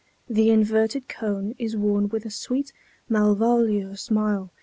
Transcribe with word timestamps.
The 0.27 0.49
inverted 0.49 1.07
cone 1.07 1.53
is 1.59 1.75
worn 1.77 2.09
with 2.09 2.25
a 2.25 2.31
sweet, 2.31 2.73
Malvolio 3.07 3.93
smile. 3.93 4.51